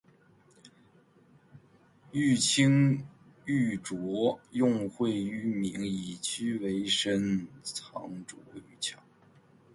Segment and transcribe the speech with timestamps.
[2.11, 3.05] 欲清
[3.45, 8.97] 欲濁，用晦於明，以屈為伸，藏拙於巧